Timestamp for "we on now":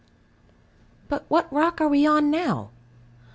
1.87-2.71